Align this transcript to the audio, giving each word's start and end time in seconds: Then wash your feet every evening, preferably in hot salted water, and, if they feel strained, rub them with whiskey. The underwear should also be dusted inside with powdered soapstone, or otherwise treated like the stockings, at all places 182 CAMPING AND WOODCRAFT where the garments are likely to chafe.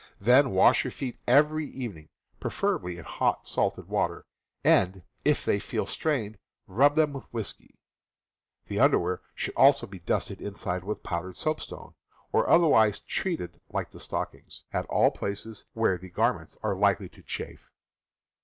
Then 0.19 0.49
wash 0.49 0.83
your 0.83 0.89
feet 0.89 1.19
every 1.27 1.67
evening, 1.67 2.09
preferably 2.39 2.97
in 2.97 3.03
hot 3.05 3.45
salted 3.45 3.87
water, 3.87 4.25
and, 4.63 5.03
if 5.23 5.45
they 5.45 5.59
feel 5.59 5.85
strained, 5.85 6.39
rub 6.65 6.95
them 6.95 7.13
with 7.13 7.31
whiskey. 7.31 7.77
The 8.65 8.79
underwear 8.79 9.21
should 9.35 9.53
also 9.53 9.85
be 9.85 9.99
dusted 9.99 10.41
inside 10.41 10.83
with 10.83 11.03
powdered 11.03 11.37
soapstone, 11.37 11.93
or 12.31 12.49
otherwise 12.49 12.97
treated 13.01 13.61
like 13.69 13.91
the 13.91 13.99
stockings, 13.99 14.63
at 14.73 14.87
all 14.87 15.11
places 15.11 15.65
182 15.73 15.75
CAMPING 15.79 15.79
AND 15.79 15.79
WOODCRAFT 15.79 15.81
where 15.81 15.97
the 15.99 16.09
garments 16.09 16.57
are 16.79 16.81
likely 16.81 17.09
to 17.09 17.21
chafe. 17.21 17.69